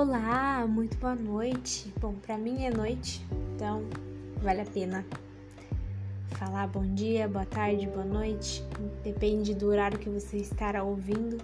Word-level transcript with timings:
Olá, 0.00 0.64
muito 0.64 0.96
boa 0.98 1.16
noite. 1.16 1.92
Bom, 2.00 2.14
para 2.24 2.38
mim 2.38 2.62
é 2.62 2.70
noite, 2.70 3.26
então 3.52 3.82
vale 4.40 4.60
a 4.60 4.64
pena 4.64 5.04
falar 6.28 6.68
bom 6.68 6.84
dia, 6.94 7.26
boa 7.26 7.44
tarde, 7.44 7.84
boa 7.88 8.04
noite, 8.04 8.62
depende 9.02 9.52
do 9.56 9.66
horário 9.66 9.98
que 9.98 10.08
você 10.08 10.36
estará 10.36 10.84
ouvindo. 10.84 11.38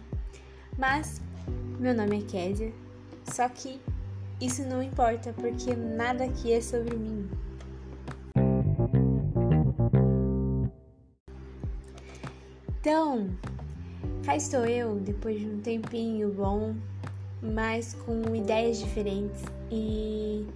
Mas 0.78 1.20
meu 1.80 1.92
nome 1.92 2.20
é 2.20 2.22
Késia, 2.22 2.72
só 3.24 3.48
que 3.48 3.80
isso 4.40 4.62
não 4.62 4.80
importa 4.80 5.32
porque 5.32 5.74
nada 5.74 6.22
aqui 6.22 6.52
é 6.52 6.60
sobre 6.60 6.94
mim. 6.94 7.28
Então, 12.78 13.28
cá 14.24 14.36
estou 14.36 14.64
eu 14.64 14.94
depois 15.00 15.40
de 15.40 15.46
um 15.48 15.60
tempinho 15.60 16.32
bom 16.32 16.76
mas 17.44 17.94
com 18.06 18.34
ideias 18.34 18.78
diferentes. 18.78 19.42
E 19.70 20.46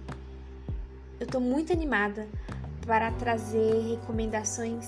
eu 1.19 1.27
tô 1.27 1.39
muito 1.39 1.71
animada 1.71 2.27
para 2.85 3.11
trazer 3.11 3.97
recomendações, 3.97 4.87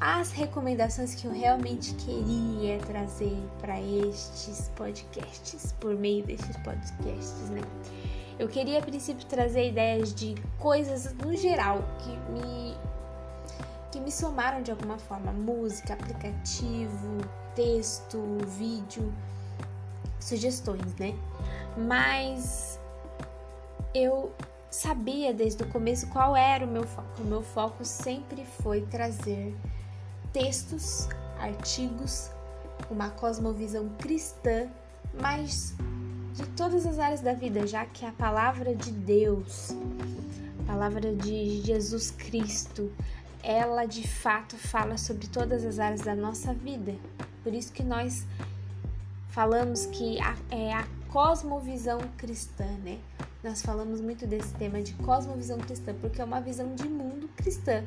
as 0.00 0.32
recomendações 0.32 1.14
que 1.14 1.26
eu 1.26 1.32
realmente 1.32 1.92
queria 1.94 2.78
trazer 2.78 3.36
para 3.60 3.78
estes 3.80 4.70
podcasts, 4.74 5.72
por 5.72 5.94
meio 5.94 6.24
destes 6.24 6.56
podcasts, 6.58 7.50
né? 7.50 7.60
Eu 8.38 8.48
queria 8.48 8.78
a 8.78 8.82
princípio 8.82 9.26
trazer 9.26 9.68
ideias 9.68 10.14
de 10.14 10.34
coisas 10.58 11.12
no 11.12 11.36
geral 11.36 11.84
que 11.98 12.10
me 12.32 12.74
que 13.92 14.00
me 14.00 14.10
somaram 14.10 14.62
de 14.62 14.70
alguma 14.70 14.96
forma, 14.98 15.32
música, 15.32 15.94
aplicativo, 15.94 17.18
texto, 17.56 18.18
vídeo, 18.46 19.12
sugestões, 20.20 20.94
né? 20.98 21.14
Mas 21.76 22.78
eu 23.94 24.32
sabia 24.70 25.34
desde 25.34 25.62
o 25.62 25.66
começo 25.66 26.06
qual 26.08 26.36
era 26.36 26.64
o 26.64 26.68
meu 26.68 26.86
foco. 26.86 27.22
O 27.22 27.24
meu 27.24 27.42
foco 27.42 27.84
sempre 27.84 28.44
foi 28.62 28.82
trazer 28.82 29.56
textos, 30.32 31.08
artigos, 31.38 32.30
uma 32.90 33.10
cosmovisão 33.10 33.88
cristã, 33.98 34.68
mas 35.20 35.74
de 36.34 36.46
todas 36.50 36.86
as 36.86 36.98
áreas 36.98 37.20
da 37.20 37.32
vida, 37.32 37.66
já 37.66 37.84
que 37.84 38.06
a 38.06 38.12
palavra 38.12 38.74
de 38.74 38.92
Deus, 38.92 39.74
a 40.60 40.72
palavra 40.72 41.14
de 41.14 41.60
Jesus 41.62 42.12
Cristo, 42.12 42.92
ela 43.42 43.86
de 43.86 44.06
fato 44.06 44.56
fala 44.56 44.96
sobre 44.96 45.26
todas 45.26 45.64
as 45.64 45.78
áreas 45.78 46.02
da 46.02 46.14
nossa 46.14 46.54
vida. 46.54 46.94
Por 47.42 47.52
isso 47.52 47.72
que 47.72 47.82
nós 47.82 48.24
falamos 49.30 49.86
que 49.86 50.20
a, 50.20 50.36
é 50.50 50.72
a 50.72 50.86
cosmovisão 51.08 51.98
cristã, 52.16 52.66
né? 52.84 52.98
Nós 53.42 53.62
falamos 53.62 54.00
muito 54.00 54.26
desse 54.26 54.52
tema 54.54 54.82
de 54.82 54.92
cosmovisão 54.94 55.58
cristã, 55.58 55.94
porque 56.00 56.20
é 56.20 56.24
uma 56.24 56.40
visão 56.40 56.74
de 56.74 56.88
mundo 56.88 57.28
cristã, 57.36 57.82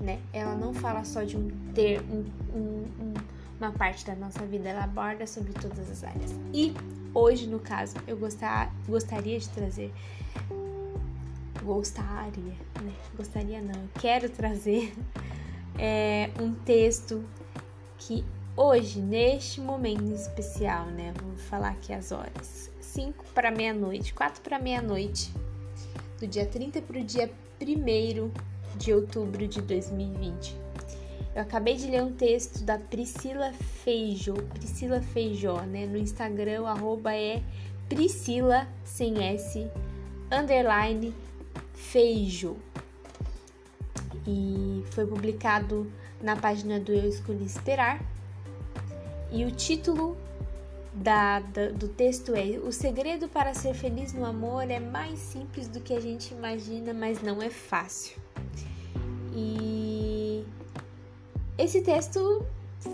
né? 0.00 0.20
Ela 0.32 0.54
não 0.54 0.72
fala 0.72 1.04
só 1.04 1.22
de 1.22 1.36
um 1.36 1.48
ter 1.74 2.00
um, 2.02 2.24
um, 2.54 2.86
um, 3.00 3.14
uma 3.60 3.72
parte 3.72 4.06
da 4.06 4.14
nossa 4.14 4.44
vida, 4.46 4.68
ela 4.68 4.84
aborda 4.84 5.26
sobre 5.26 5.52
todas 5.52 5.90
as 5.90 6.02
áreas. 6.02 6.34
E 6.52 6.74
hoje, 7.12 7.46
no 7.46 7.58
caso, 7.58 7.96
eu 8.06 8.16
gostar, 8.16 8.72
gostaria 8.88 9.38
de 9.38 9.48
trazer 9.50 9.92
gostaria, 11.62 12.54
né? 12.80 12.92
Gostaria 13.16 13.60
não, 13.60 13.74
eu 13.74 13.88
quero 14.00 14.28
trazer 14.30 14.94
é, 15.76 16.30
um 16.40 16.54
texto 16.54 17.24
que 17.98 18.24
Hoje, 18.58 19.00
neste 19.00 19.60
momento 19.60 20.10
especial, 20.14 20.86
né? 20.86 21.12
Vou 21.22 21.36
falar 21.36 21.72
aqui 21.72 21.92
as 21.92 22.10
horas. 22.10 22.70
5 22.80 23.22
para 23.34 23.50
meia-noite, 23.50 24.14
4 24.14 24.40
para 24.40 24.58
meia-noite, 24.58 25.30
do 26.18 26.26
dia 26.26 26.46
30 26.46 26.80
para 26.80 26.98
o 26.98 27.04
dia 27.04 27.30
1 27.60 28.30
de 28.78 28.94
outubro 28.94 29.46
de 29.46 29.60
2020. 29.60 30.56
Eu 31.34 31.42
acabei 31.42 31.76
de 31.76 31.86
ler 31.90 32.02
um 32.02 32.10
texto 32.10 32.64
da 32.64 32.78
Priscila 32.78 33.52
Feijó, 33.84 34.32
Priscila 34.54 35.02
Feijó, 35.02 35.60
né? 35.60 35.84
No 35.84 35.98
Instagram, 35.98 36.62
o 36.62 36.66
arroba 36.66 37.14
é 37.14 37.42
Priscila, 37.90 38.66
sem 38.86 39.22
S, 39.22 39.70
underline 40.32 41.14
Feijó. 41.74 42.54
E 44.26 44.82
foi 44.92 45.06
publicado 45.06 45.92
na 46.22 46.34
página 46.36 46.80
do 46.80 46.90
Eu 46.90 47.06
Escolhi 47.06 47.44
Esperar, 47.44 48.00
e 49.30 49.44
o 49.44 49.50
título 49.50 50.16
da, 50.92 51.40
da, 51.40 51.68
do 51.68 51.88
texto 51.88 52.34
é: 52.34 52.58
O 52.58 52.72
segredo 52.72 53.28
para 53.28 53.54
ser 53.54 53.74
feliz 53.74 54.12
no 54.12 54.24
amor 54.24 54.70
é 54.70 54.80
mais 54.80 55.18
simples 55.18 55.68
do 55.68 55.80
que 55.80 55.92
a 55.92 56.00
gente 56.00 56.32
imagina, 56.32 56.94
mas 56.94 57.22
não 57.22 57.42
é 57.42 57.50
fácil. 57.50 58.18
E 59.34 60.44
esse 61.58 61.82
texto 61.82 62.44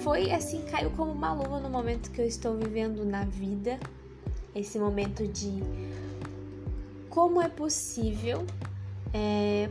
foi 0.02 0.32
assim, 0.32 0.62
caiu 0.62 0.90
como 0.90 1.12
uma 1.12 1.32
luva 1.32 1.60
no 1.60 1.68
momento 1.68 2.10
que 2.10 2.20
eu 2.20 2.26
estou 2.26 2.56
vivendo 2.56 3.04
na 3.04 3.24
vida, 3.24 3.78
esse 4.54 4.78
momento 4.78 5.26
de 5.26 5.62
como 7.08 7.42
é 7.42 7.48
possível 7.48 8.44
é, 9.12 9.68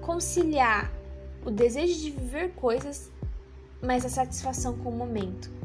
conciliar 0.00 0.90
o 1.44 1.50
desejo 1.50 2.00
de 2.00 2.10
viver 2.10 2.52
coisas, 2.54 3.10
mas 3.82 4.04
a 4.04 4.08
satisfação 4.08 4.76
com 4.78 4.88
o 4.88 4.92
momento. 4.92 5.57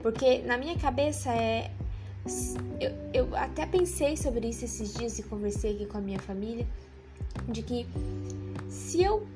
Porque 0.00 0.38
na 0.42 0.56
minha 0.56 0.76
cabeça 0.78 1.32
é. 1.32 1.70
Eu, 2.80 2.92
eu 3.14 3.36
até 3.36 3.64
pensei 3.64 4.16
sobre 4.16 4.48
isso 4.48 4.64
esses 4.64 4.94
dias 4.94 5.16
e 5.18 5.22
conversei 5.22 5.74
aqui 5.74 5.86
com 5.86 5.98
a 5.98 6.00
minha 6.00 6.18
família. 6.18 6.66
De 7.48 7.62
que 7.62 7.86
se 8.68 9.02
eu 9.02 9.26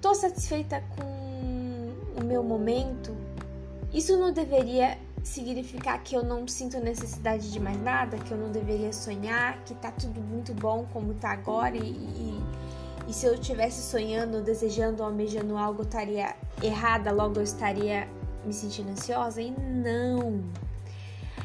tô 0.00 0.14
satisfeita 0.14 0.82
com 0.94 2.20
o 2.20 2.24
meu 2.24 2.42
momento, 2.42 3.16
isso 3.92 4.18
não 4.18 4.32
deveria 4.32 4.98
significar 5.22 6.02
que 6.02 6.14
eu 6.14 6.22
não 6.22 6.46
sinto 6.46 6.78
necessidade 6.80 7.50
de 7.50 7.60
mais 7.60 7.80
nada, 7.82 8.16
que 8.18 8.32
eu 8.32 8.38
não 8.38 8.50
deveria 8.50 8.92
sonhar, 8.92 9.62
que 9.64 9.74
tá 9.74 9.90
tudo 9.90 10.20
muito 10.20 10.54
bom 10.54 10.86
como 10.92 11.14
tá 11.14 11.30
agora 11.30 11.76
e, 11.76 11.90
e, 11.90 12.40
e 13.08 13.12
se 13.12 13.26
eu 13.26 13.34
estivesse 13.34 13.82
sonhando, 13.82 14.42
desejando, 14.42 15.02
almejando 15.02 15.56
algo, 15.56 15.82
eu 15.82 15.84
estaria 15.84 16.34
errada, 16.62 17.10
logo 17.10 17.38
eu 17.38 17.44
estaria 17.44 18.08
me 18.48 18.54
sentindo 18.54 18.90
ansiosa? 18.90 19.40
E 19.40 19.50
não! 19.50 20.42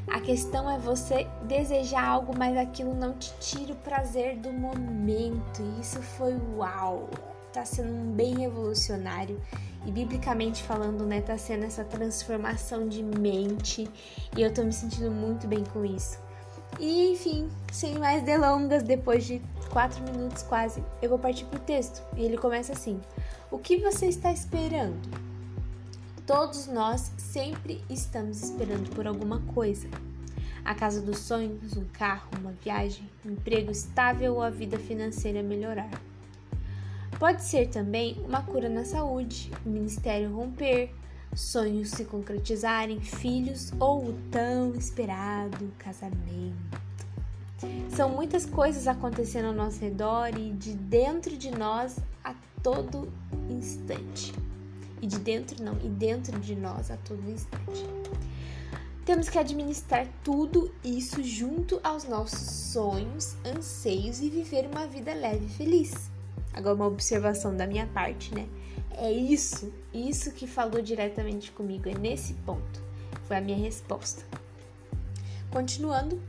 A 0.07 0.19
questão 0.19 0.69
é 0.69 0.77
você 0.77 1.27
desejar 1.43 2.05
algo, 2.05 2.33
mas 2.37 2.57
aquilo 2.57 2.93
não 2.93 3.13
te 3.13 3.33
tira 3.39 3.73
o 3.73 3.75
prazer 3.75 4.37
do 4.37 4.51
momento. 4.51 5.61
E 5.61 5.81
isso 5.81 6.01
foi 6.01 6.33
uau! 6.55 7.09
Tá 7.51 7.63
sendo 7.63 8.13
bem 8.15 8.39
revolucionário. 8.39 9.39
E 9.85 9.91
biblicamente 9.91 10.63
falando, 10.63 11.05
né, 11.05 11.21
tá 11.21 11.37
sendo 11.37 11.65
essa 11.65 11.83
transformação 11.83 12.87
de 12.87 13.03
mente. 13.03 13.87
E 14.35 14.41
eu 14.41 14.53
tô 14.53 14.63
me 14.63 14.73
sentindo 14.73 15.11
muito 15.11 15.45
bem 15.45 15.63
com 15.65 15.83
isso. 15.85 16.17
E 16.79 17.11
enfim, 17.11 17.49
sem 17.71 17.99
mais 17.99 18.23
delongas, 18.23 18.81
depois 18.81 19.25
de 19.25 19.41
quatro 19.71 20.01
minutos 20.03 20.43
quase, 20.43 20.83
eu 21.01 21.09
vou 21.09 21.19
partir 21.19 21.45
pro 21.45 21.59
texto. 21.59 22.01
E 22.15 22.23
ele 22.23 22.37
começa 22.37 22.73
assim: 22.73 22.99
O 23.51 23.57
que 23.57 23.77
você 23.77 24.07
está 24.07 24.31
esperando? 24.31 25.32
Todos 26.25 26.67
nós 26.67 27.11
sempre 27.17 27.84
estamos 27.89 28.41
esperando 28.41 28.89
por 28.95 29.06
alguma 29.06 29.41
coisa. 29.53 29.89
A 30.63 30.73
casa 30.73 31.01
dos 31.01 31.19
sonhos, 31.19 31.75
um 31.75 31.84
carro, 31.91 32.29
uma 32.39 32.53
viagem, 32.63 33.09
um 33.25 33.31
emprego 33.31 33.69
estável 33.69 34.35
ou 34.35 34.41
a 34.41 34.50
vida 34.50 34.79
financeira 34.79 35.44
melhorar. 35.44 35.91
Pode 37.19 37.44
ser 37.44 37.67
também 37.67 38.16
uma 38.25 38.41
cura 38.41 38.69
na 38.69 38.85
saúde, 38.85 39.51
o 39.66 39.69
ministério 39.69 40.33
romper, 40.33 40.95
sonhos 41.35 41.89
se 41.89 42.06
concretizarem, 42.06 43.01
filhos 43.01 43.74
ou 43.77 44.06
o 44.06 44.13
tão 44.31 44.74
esperado 44.75 45.74
casamento. 45.77 46.81
São 47.89 48.07
muitas 48.07 48.45
coisas 48.45 48.88
acontecendo 48.88 49.47
ao 49.47 49.53
nosso 49.53 49.81
redor 49.81 50.30
e 50.38 50.51
de 50.51 50.74
dentro 50.74 51.36
de 51.36 51.51
nós 51.51 51.97
a 52.24 52.33
todo 52.62 53.12
instante 53.50 54.33
e 55.03 55.07
de 55.07 55.19
dentro 55.19 55.61
não, 55.61 55.77
e 55.83 55.89
dentro 55.89 56.39
de 56.39 56.55
nós 56.55 56.89
a 56.89 56.95
todo 56.95 57.29
instante. 57.29 57.85
Temos 59.05 59.27
que 59.27 59.38
administrar 59.38 60.07
tudo 60.23 60.73
isso 60.81 61.21
junto 61.21 61.77
aos 61.83 62.05
nossos 62.05 62.39
sonhos, 62.39 63.35
anseios 63.45 64.21
e 64.21 64.29
viver 64.29 64.65
uma 64.65 64.88
vida 64.88 65.13
leve 65.13 65.45
e 65.45 65.50
feliz. 65.50 66.09
Agora 66.53 66.75
uma 66.75 66.88
observação 66.88 67.53
da 67.53 67.67
minha 67.67 67.85
parte, 67.88 68.33
né? 68.33 68.47
É 68.91 69.11
isso, 69.11 69.73
isso 69.94 70.31
que 70.31 70.47
falou 70.47 70.81
diretamente 70.81 71.51
comigo, 71.51 71.89
é 71.89 71.94
nesse 71.94 72.33
ponto. 72.35 72.81
Foi 73.27 73.35
a 73.35 73.41
minha 73.41 73.57
resposta. 73.57 74.23
Continuando, 75.51 76.21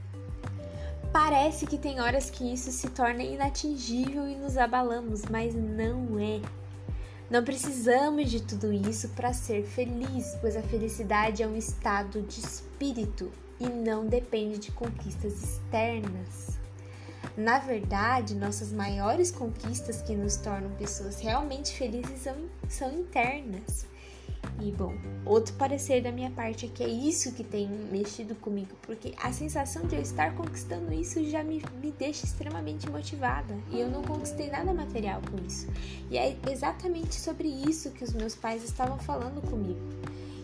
parece 1.13 1.65
que 1.65 1.79
tem 1.79 2.01
horas 2.01 2.29
que 2.29 2.53
isso 2.53 2.73
se 2.73 2.89
torna 2.89 3.23
inatingível 3.23 4.27
e 4.29 4.35
nos 4.35 4.57
abalamos, 4.57 5.23
mas 5.31 5.55
não 5.55 6.19
é. 6.19 6.64
Não 7.31 7.43
precisamos 7.43 8.31
de 8.31 8.43
tudo 8.43 8.73
isso 8.73 9.09
para 9.11 9.33
ser 9.33 9.65
feliz, 9.65 10.37
pois 10.41 10.57
a 10.57 10.63
felicidade 10.63 11.43
é 11.43 11.47
um 11.47 11.57
estado 11.57 12.21
de 12.23 12.41
espírito 12.41 13.33
e 13.59 13.67
não 13.67 14.07
depende 14.07 14.59
de 14.59 14.73
conquistas 14.73 15.43
externas. 15.43 16.59
Na 17.37 17.59
verdade, 17.59 18.35
nossas 18.35 18.73
maiores 18.73 19.31
conquistas 19.31 20.03
que 20.03 20.15
nos 20.15 20.37
tornam 20.37 20.71
pessoas 20.73 21.19
realmente 21.19 21.73
felizes 21.73 22.21
são, 22.21 22.37
são 22.69 22.93
internas. 22.93 23.87
E 24.61 24.71
bom, 24.71 24.95
outro 25.27 25.53
parecer 25.55 26.01
da 26.01 26.13
minha 26.13 26.31
parte 26.31 26.67
é 26.67 26.69
que 26.69 26.83
é 26.83 26.89
isso 26.89 27.33
que 27.33 27.43
tem 27.43 27.69
mexido 27.69 28.35
comigo, 28.37 28.71
porque 28.83 29.13
a 29.21 29.33
sensação 29.33 29.87
de 29.87 29.97
eu 29.97 30.01
estar 30.01 30.35
conquistando 30.35 30.93
isso 30.93 31.23
já 31.29 31.43
me, 31.43 31.63
me 31.83 31.91
deixa 31.91 32.25
extremamente 32.25 32.89
motivada 32.89 33.57
e 33.71 33.81
eu 33.81 33.91
não 33.91 34.03
conquistei 34.03 34.49
nada 34.49 34.73
material 34.73 35.21
com 35.31 35.45
isso. 35.45 35.67
E 36.11 36.17
é 36.17 36.37
exatamente 36.51 37.17
sobre 37.17 37.49
isso 37.49 37.91
que 37.91 38.05
os 38.05 38.13
meus 38.13 38.35
pais 38.35 38.63
estavam 38.63 38.99
falando 38.99 39.43
comigo. 39.43 39.81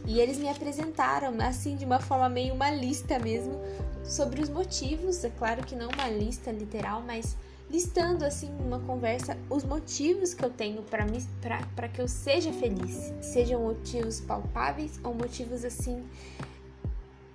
E 0.06 0.18
eles 0.18 0.38
me 0.38 0.48
apresentaram, 0.48 1.34
assim, 1.40 1.76
de 1.76 1.84
uma 1.84 2.00
forma 2.00 2.28
meio 2.28 2.52
uma 2.52 2.70
lista 2.70 3.18
mesmo, 3.18 3.60
sobre 4.02 4.42
os 4.42 4.48
motivos. 4.48 5.22
É 5.22 5.30
claro 5.30 5.64
que 5.64 5.76
não 5.76 5.88
uma 5.88 6.08
lista 6.08 6.50
literal, 6.50 7.02
mas 7.06 7.36
listando 7.70 8.24
assim 8.24 8.50
uma 8.58 8.80
conversa 8.80 9.38
os 9.48 9.64
motivos 9.64 10.34
que 10.34 10.44
eu 10.44 10.50
tenho 10.50 10.82
para 10.82 11.88
que 11.88 12.00
eu 12.00 12.08
seja 12.08 12.52
feliz, 12.52 13.12
sejam 13.20 13.62
motivos 13.62 14.20
palpáveis 14.20 15.00
ou 15.04 15.14
motivos 15.14 15.64
assim 15.64 16.04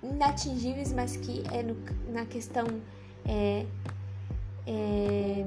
inatingíveis, 0.02 0.92
mas 0.92 1.16
que 1.16 1.42
é 1.52 1.62
no, 1.62 1.76
na 2.12 2.24
questão 2.26 2.66
é, 3.24 3.66
é, 4.66 5.44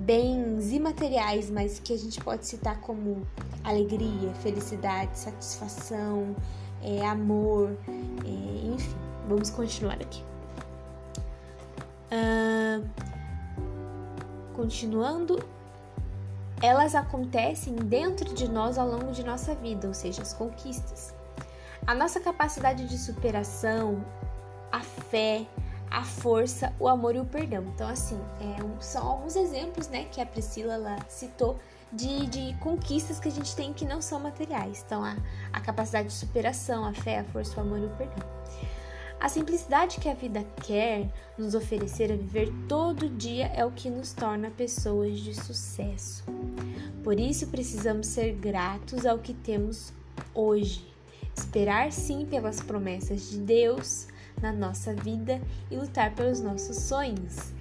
bens 0.00 0.70
imateriais, 0.72 1.50
mas 1.50 1.78
que 1.78 1.92
a 1.92 1.98
gente 1.98 2.20
pode 2.20 2.46
citar 2.46 2.80
como 2.80 3.26
alegria, 3.64 4.32
felicidade, 4.42 5.18
satisfação, 5.18 6.36
é, 6.82 7.04
amor, 7.06 7.76
é, 7.88 8.74
enfim. 8.74 8.96
Vamos 9.26 9.50
continuar 9.50 10.00
aqui. 10.00 10.22
Uh, 12.10 13.07
continuando, 14.58 15.38
elas 16.60 16.96
acontecem 16.96 17.76
dentro 17.76 18.34
de 18.34 18.50
nós 18.50 18.76
ao 18.76 18.88
longo 18.88 19.12
de 19.12 19.22
nossa 19.22 19.54
vida, 19.54 19.86
ou 19.86 19.94
seja, 19.94 20.20
as 20.20 20.34
conquistas. 20.34 21.14
A 21.86 21.94
nossa 21.94 22.18
capacidade 22.18 22.88
de 22.88 22.98
superação, 22.98 24.04
a 24.72 24.80
fé, 24.80 25.46
a 25.88 26.02
força, 26.02 26.72
o 26.80 26.88
amor 26.88 27.14
e 27.14 27.20
o 27.20 27.24
perdão. 27.24 27.62
Então, 27.72 27.88
assim, 27.88 28.20
é 28.40 28.64
um, 28.64 28.80
são 28.80 29.06
alguns 29.06 29.36
exemplos, 29.36 29.86
né, 29.86 30.06
que 30.10 30.20
a 30.20 30.26
Priscila 30.26 30.74
ela 30.74 30.96
citou 31.08 31.56
de, 31.92 32.26
de 32.26 32.54
conquistas 32.58 33.20
que 33.20 33.28
a 33.28 33.32
gente 33.32 33.54
tem 33.54 33.72
que 33.72 33.84
não 33.84 34.02
são 34.02 34.18
materiais. 34.18 34.82
Então, 34.84 35.04
a, 35.04 35.16
a 35.52 35.60
capacidade 35.60 36.08
de 36.08 36.14
superação, 36.14 36.84
a 36.84 36.92
fé, 36.92 37.20
a 37.20 37.24
força, 37.24 37.56
o 37.58 37.60
amor 37.60 37.78
e 37.78 37.84
o 37.84 37.90
perdão. 37.90 38.37
A 39.20 39.28
simplicidade 39.28 39.98
que 39.98 40.08
a 40.08 40.14
vida 40.14 40.44
quer 40.64 41.08
nos 41.36 41.56
oferecer 41.56 42.12
a 42.12 42.16
viver 42.16 42.52
todo 42.68 43.08
dia 43.08 43.46
é 43.48 43.64
o 43.64 43.72
que 43.72 43.90
nos 43.90 44.12
torna 44.12 44.48
pessoas 44.48 45.18
de 45.18 45.34
sucesso. 45.34 46.24
Por 47.02 47.18
isso, 47.18 47.48
precisamos 47.48 48.06
ser 48.06 48.34
gratos 48.34 49.04
ao 49.04 49.18
que 49.18 49.34
temos 49.34 49.92
hoje, 50.32 50.86
esperar 51.36 51.90
sim 51.90 52.26
pelas 52.26 52.60
promessas 52.60 53.28
de 53.28 53.38
Deus 53.38 54.06
na 54.40 54.52
nossa 54.52 54.94
vida 54.94 55.40
e 55.68 55.76
lutar 55.76 56.14
pelos 56.14 56.40
nossos 56.40 56.76
sonhos. 56.76 57.52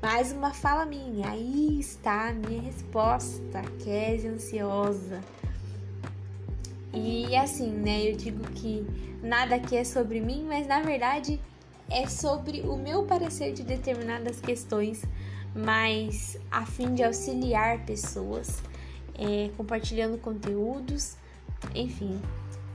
Mais 0.00 0.32
uma 0.32 0.52
fala 0.52 0.86
minha, 0.86 1.28
aí 1.28 1.78
está 1.78 2.28
a 2.28 2.32
minha 2.32 2.62
resposta, 2.62 3.62
Kézia 3.82 4.30
ansiosa. 4.30 5.20
E 6.94 7.34
assim, 7.34 7.70
né, 7.70 8.10
eu 8.10 8.16
digo 8.16 8.42
que 8.52 8.86
nada 9.20 9.56
aqui 9.56 9.76
é 9.76 9.84
sobre 9.84 10.20
mim, 10.20 10.44
mas 10.46 10.66
na 10.66 10.80
verdade 10.80 11.40
é 11.90 12.06
sobre 12.06 12.60
o 12.60 12.76
meu 12.76 13.04
parecer 13.04 13.52
de 13.52 13.62
determinadas 13.62 14.40
questões, 14.40 15.04
mas 15.54 16.38
a 16.50 16.64
fim 16.64 16.94
de 16.94 17.02
auxiliar 17.02 17.84
pessoas, 17.84 18.62
é, 19.18 19.50
compartilhando 19.56 20.18
conteúdos, 20.18 21.16
enfim, 21.74 22.20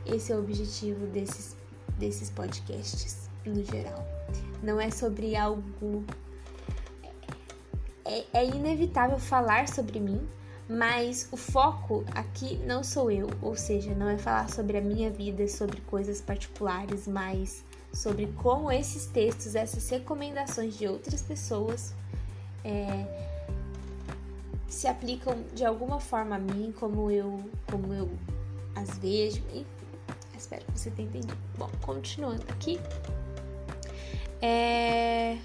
esse 0.05 0.31
é 0.31 0.35
o 0.35 0.39
objetivo 0.39 1.05
desses, 1.07 1.55
desses 1.97 2.29
podcasts 2.29 3.29
no 3.45 3.63
geral. 3.63 4.05
Não 4.61 4.81
é 4.81 4.91
sobre 4.91 5.35
algo 5.35 6.03
é, 8.05 8.25
é 8.33 8.45
inevitável 8.45 9.19
falar 9.19 9.67
sobre 9.67 9.99
mim, 9.99 10.27
mas 10.69 11.27
o 11.31 11.37
foco 11.37 12.05
aqui 12.13 12.57
não 12.57 12.83
sou 12.83 13.09
eu, 13.09 13.27
ou 13.41 13.55
seja, 13.55 13.95
não 13.95 14.07
é 14.07 14.19
falar 14.19 14.49
sobre 14.51 14.77
a 14.77 14.81
minha 14.81 15.09
vida, 15.09 15.47
sobre 15.47 15.81
coisas 15.81 16.21
particulares, 16.21 17.07
mas 17.07 17.65
sobre 17.91 18.27
como 18.37 18.71
esses 18.71 19.07
textos, 19.07 19.55
essas 19.55 19.89
recomendações 19.89 20.77
de 20.77 20.87
outras 20.87 21.23
pessoas 21.23 21.95
é, 22.63 23.07
se 24.67 24.87
aplicam 24.87 25.43
de 25.55 25.65
alguma 25.65 25.99
forma 25.99 26.35
a 26.35 26.39
mim, 26.39 26.71
como 26.79 27.09
eu, 27.09 27.43
como 27.69 27.91
eu 27.91 28.07
as 28.75 28.95
vejo. 28.99 29.41
Enfim, 29.51 29.65
espero 30.37 30.63
que 30.65 30.79
você 30.79 30.91
tenha 30.91 31.07
entendido. 31.09 31.35
Bom, 31.57 31.69
continuando 31.81 32.43
aqui. 32.49 32.79
É... 34.39 35.37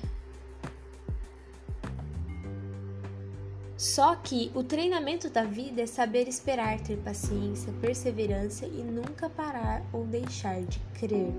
Só 3.85 4.17
que 4.17 4.51
o 4.55 4.63
treinamento 4.65 5.29
da 5.29 5.45
vida 5.45 5.83
é 5.83 5.87
saber 5.87 6.27
esperar, 6.27 6.81
ter 6.81 6.97
paciência, 6.97 7.71
perseverança 7.83 8.65
e 8.65 8.83
nunca 8.83 9.29
parar 9.29 9.85
ou 9.93 10.07
deixar 10.07 10.63
de 10.63 10.81
crer. 10.95 11.35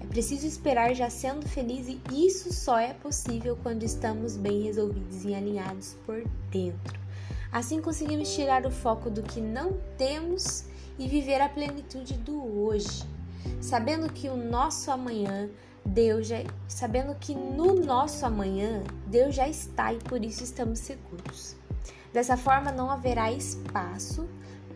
É 0.00 0.06
preciso 0.06 0.46
esperar 0.46 0.94
já 0.94 1.10
sendo 1.10 1.48
feliz 1.48 1.88
e 1.88 2.00
isso 2.24 2.54
só 2.54 2.78
é 2.78 2.94
possível 2.94 3.58
quando 3.64 3.82
estamos 3.82 4.36
bem 4.36 4.62
resolvidos 4.62 5.24
e 5.24 5.34
alinhados 5.34 5.96
por 6.06 6.22
dentro. 6.52 7.00
Assim 7.50 7.82
conseguimos 7.82 8.32
tirar 8.32 8.64
o 8.64 8.70
foco 8.70 9.10
do 9.10 9.24
que 9.24 9.40
não 9.40 9.76
temos 9.98 10.66
e 11.00 11.08
viver 11.08 11.40
a 11.40 11.48
plenitude 11.48 12.14
do 12.14 12.40
hoje, 12.62 13.02
sabendo 13.60 14.12
que 14.12 14.28
o 14.28 14.36
nosso 14.36 14.92
amanhã 14.92 15.50
Deus 15.86 16.26
já, 16.26 16.38
sabendo 16.68 17.14
que 17.14 17.34
no 17.34 17.74
nosso 17.74 18.26
amanhã 18.26 18.82
Deus 19.06 19.34
já 19.34 19.48
está 19.48 19.92
e 19.92 19.98
por 19.98 20.24
isso 20.24 20.42
estamos 20.42 20.80
seguros. 20.80 21.56
Dessa 22.12 22.36
forma 22.36 22.72
não 22.72 22.90
haverá 22.90 23.30
espaço 23.30 24.28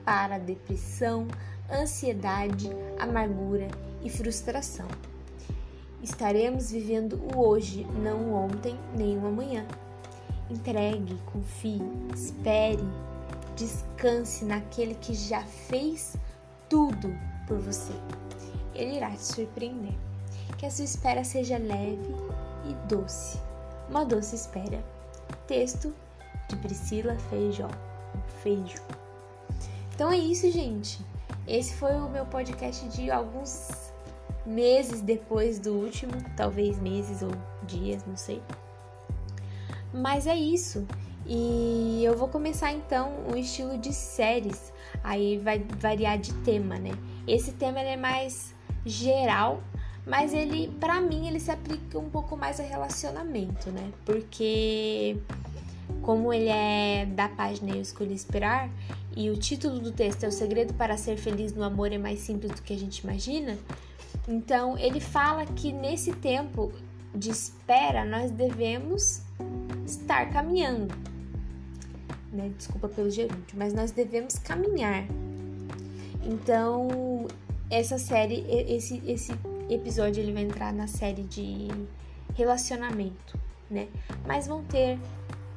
para 0.04 0.38
depressão, 0.38 1.26
ansiedade, 1.70 2.70
amargura 2.98 3.68
e 4.02 4.08
frustração. 4.08 4.86
Estaremos 6.02 6.70
vivendo 6.70 7.20
o 7.34 7.40
hoje, 7.40 7.84
não 8.02 8.30
o 8.30 8.34
ontem 8.34 8.78
nem 8.96 9.18
o 9.18 9.26
amanhã. 9.26 9.66
Entregue, 10.48 11.16
confie, 11.32 11.82
espere, 12.14 12.84
descanse 13.56 14.44
naquele 14.44 14.94
que 14.94 15.14
já 15.14 15.42
fez 15.42 16.16
tudo 16.68 17.12
por 17.46 17.58
você. 17.58 17.92
Ele 18.74 18.96
irá 18.96 19.10
te 19.10 19.24
surpreender 19.24 20.09
que 20.56 20.66
a 20.66 20.70
sua 20.70 20.84
espera 20.84 21.24
seja 21.24 21.58
leve 21.58 22.14
e 22.64 22.74
doce. 22.88 23.38
Uma 23.88 24.04
doce 24.04 24.36
espera. 24.36 24.82
Texto 25.46 25.94
de 26.48 26.56
Priscila 26.56 27.16
Feijó. 27.28 27.68
Feijo. 28.42 28.82
Então 29.94 30.10
é 30.10 30.16
isso, 30.16 30.50
gente. 30.50 31.04
Esse 31.46 31.74
foi 31.74 31.94
o 31.94 32.08
meu 32.08 32.24
podcast 32.26 32.88
de 32.88 33.10
alguns 33.10 33.92
meses 34.46 35.00
depois 35.00 35.58
do 35.58 35.74
último, 35.74 36.12
talvez 36.36 36.78
meses 36.78 37.22
ou 37.22 37.30
dias, 37.64 38.04
não 38.06 38.16
sei. 38.16 38.42
Mas 39.92 40.26
é 40.26 40.34
isso. 40.34 40.86
E 41.26 42.02
eu 42.04 42.16
vou 42.16 42.28
começar 42.28 42.72
então 42.72 43.12
um 43.30 43.36
estilo 43.36 43.76
de 43.78 43.92
séries. 43.92 44.72
Aí 45.02 45.38
vai 45.38 45.58
variar 45.78 46.18
de 46.18 46.32
tema, 46.42 46.78
né? 46.78 46.90
Esse 47.26 47.52
tema 47.52 47.80
é 47.80 47.96
mais 47.96 48.54
geral, 48.84 49.62
mas 50.10 50.34
ele, 50.34 50.66
para 50.80 51.00
mim, 51.00 51.28
ele 51.28 51.38
se 51.38 51.52
aplica 51.52 51.96
um 51.96 52.10
pouco 52.10 52.36
mais 52.36 52.58
a 52.58 52.64
relacionamento, 52.64 53.70
né? 53.70 53.92
Porque 54.04 55.16
como 56.02 56.32
ele 56.34 56.48
é 56.48 57.06
da 57.06 57.28
página 57.28 57.76
Eu 57.76 57.80
Escolhi 57.80 58.12
Esperar 58.12 58.68
e 59.16 59.30
o 59.30 59.36
título 59.36 59.78
do 59.78 59.92
texto 59.92 60.24
é 60.24 60.28
O 60.28 60.32
Segredo 60.32 60.74
para 60.74 60.96
Ser 60.96 61.16
Feliz 61.16 61.54
no 61.54 61.62
Amor 61.62 61.92
é 61.92 61.98
Mais 61.98 62.18
Simples 62.18 62.50
do 62.50 62.60
que 62.60 62.72
a 62.72 62.76
gente 62.76 62.98
imagina, 62.98 63.56
então 64.28 64.76
ele 64.76 64.98
fala 64.98 65.46
que 65.46 65.72
nesse 65.72 66.12
tempo 66.14 66.72
de 67.14 67.30
espera 67.30 68.04
nós 68.04 68.32
devemos 68.32 69.22
estar 69.86 70.28
caminhando. 70.32 70.92
Né? 72.32 72.50
Desculpa 72.56 72.88
pelo 72.88 73.10
gerúndio, 73.10 73.54
mas 73.54 73.72
nós 73.72 73.92
devemos 73.92 74.40
caminhar. 74.40 75.06
Então, 76.24 77.28
essa 77.70 77.96
série, 77.96 78.44
esse, 78.68 79.00
esse 79.06 79.32
episódio 79.74 80.22
ele 80.22 80.32
vai 80.32 80.42
entrar 80.42 80.72
na 80.72 80.86
série 80.86 81.22
de 81.22 81.68
relacionamento, 82.34 83.38
né? 83.70 83.88
Mas 84.26 84.46
vão 84.46 84.64
ter 84.64 84.98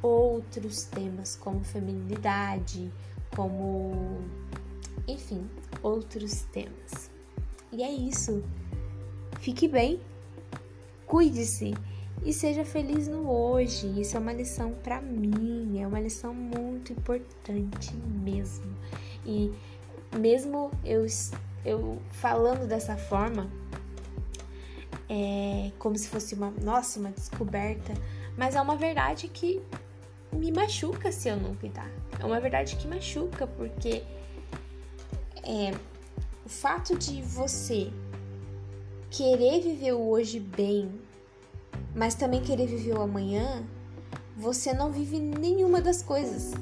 outros 0.01 0.84
temas 0.84 1.36
como 1.36 1.63
feminilidade, 1.63 2.91
como 3.36 4.22
enfim, 5.08 5.48
outros 5.82 6.43
temas. 6.51 7.12
E 7.72 7.84
é 7.84 7.91
isso. 7.91 8.43
fique 9.39 9.67
bem, 9.67 10.00
cuide-se 11.05 11.74
e 12.24 12.32
seja 12.32 12.63
feliz 12.63 13.08
no 13.08 13.29
hoje. 13.29 13.88
Isso 14.00 14.15
é 14.15 14.20
uma 14.20 14.34
lição 14.34 14.74
para 14.84 15.01
mim, 15.01 15.79
é 15.82 15.88
uma 15.88 16.00
lição 16.00 16.34
muito 16.34 16.93
importante 16.93 17.96
mesmo. 17.96 18.74
E 19.25 19.51
mesmo 20.17 20.72
eu, 20.86 21.05
eu 21.65 21.98
falando 22.12 22.67
dessa 22.67 22.96
forma, 22.96 23.50
é 25.13 25.72
como 25.77 25.96
se 25.96 26.08
fosse 26.08 26.34
uma, 26.34 26.50
nossa, 26.50 27.00
uma 27.00 27.12
descoberta, 27.12 27.93
mas 28.36 28.55
é 28.55 28.62
uma 28.62 28.75
verdade 28.75 29.27
que 29.27 29.62
me 30.32 30.51
machuca 30.51 31.12
se 31.12 31.29
eu 31.29 31.38
não 31.38 31.55
cuidar. 31.55 31.89
É 32.20 32.25
uma 32.25 32.39
verdade 32.39 32.75
que 32.75 32.88
machuca 32.88 33.46
porque 33.46 34.01
é, 35.43 35.72
o 36.43 36.50
fato 36.50 36.98
de 36.98 37.22
você 37.22 37.91
querer 39.12 39.62
viver 39.62 39.93
o 39.93 40.10
hoje 40.10 40.39
bem, 40.39 40.91
mas 41.96 42.15
também 42.15 42.41
querer 42.41 42.65
viver 42.65 42.98
o 42.98 43.01
amanhã, 43.01 43.63
você 44.36 44.74
não 44.74 44.91
vive 44.91 45.20
nenhuma 45.20 45.79
das 45.79 46.01
coisas. 46.01 46.53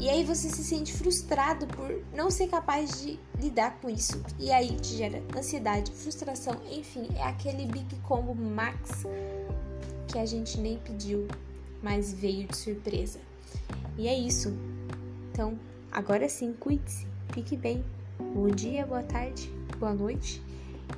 E 0.00 0.08
aí 0.08 0.24
você 0.24 0.48
se 0.48 0.64
sente 0.64 0.94
frustrado 0.94 1.66
por 1.66 2.02
não 2.14 2.30
ser 2.30 2.48
capaz 2.48 3.02
de 3.02 3.20
lidar 3.38 3.78
com 3.80 3.90
isso. 3.90 4.22
E 4.38 4.50
aí 4.50 4.74
te 4.80 4.96
gera 4.96 5.22
ansiedade, 5.36 5.92
frustração, 5.92 6.56
enfim, 6.72 7.06
é 7.16 7.22
aquele 7.22 7.66
big 7.66 7.94
combo 8.00 8.34
max 8.34 9.04
que 10.08 10.18
a 10.18 10.24
gente 10.24 10.58
nem 10.58 10.78
pediu, 10.78 11.28
mas 11.82 12.14
veio 12.14 12.48
de 12.48 12.56
surpresa. 12.56 13.20
E 13.98 14.08
é 14.08 14.18
isso. 14.18 14.56
Então, 15.30 15.58
agora 15.92 16.30
sim, 16.30 16.54
cuide-se, 16.58 17.06
fique 17.34 17.54
bem. 17.54 17.84
Bom 18.18 18.48
dia, 18.48 18.86
boa 18.86 19.02
tarde, 19.02 19.52
boa 19.78 19.92
noite 19.92 20.42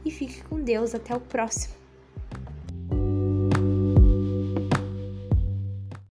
e 0.04 0.10
fique 0.10 0.42
com 0.44 0.60
Deus. 0.60 0.94
Até 0.94 1.14
o 1.14 1.20
próximo. 1.20 1.81